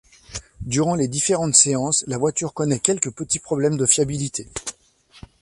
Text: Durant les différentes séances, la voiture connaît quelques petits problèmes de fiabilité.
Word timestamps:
Durant 0.61 0.95
les 0.95 1.07
différentes 1.07 1.53
séances, 1.53 2.03
la 2.07 2.17
voiture 2.17 2.55
connaît 2.55 2.79
quelques 2.79 3.11
petits 3.11 3.37
problèmes 3.37 3.77
de 3.77 3.85
fiabilité. 3.85 4.47